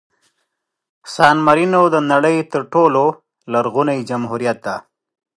[1.13, 3.03] سان مارینو د نړۍ تر ټولو
[3.53, 4.77] لرغوني جمهوریت دی.